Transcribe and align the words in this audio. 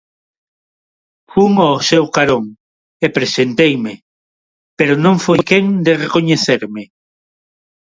Fun 1.31 1.51
ó 1.69 1.71
seu 1.89 2.05
carón 2.15 2.45
e 3.05 3.07
presenteime, 3.15 3.93
pero 4.77 4.93
non 5.05 5.15
foi 5.25 5.39
quen 5.49 5.65
de 5.85 5.93
recoñecerme. 6.03 6.83